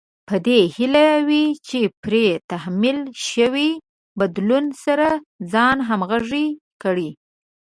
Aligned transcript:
په 0.27 0.35
دې 0.47 0.61
هيله 0.75 1.07
وي 1.27 1.45
چې 1.67 1.79
پرې 2.03 2.25
تحمیل 2.51 2.99
شوي 3.29 3.71
بدلون 4.19 4.65
سره 4.83 5.07
ځان 5.51 5.77
همغږی 5.89 6.47
کړي. 6.81 7.09